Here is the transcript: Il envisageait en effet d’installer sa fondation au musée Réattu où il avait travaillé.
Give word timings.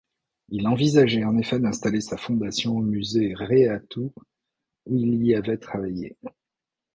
Il 0.49 0.67
envisageait 0.67 1.25
en 1.25 1.37
effet 1.37 1.59
d’installer 1.59 2.01
sa 2.01 2.17
fondation 2.17 2.75
au 2.75 2.81
musée 2.81 3.35
Réattu 3.35 3.99
où 4.87 4.95
il 4.95 5.35
avait 5.35 5.57
travaillé. 5.59 6.17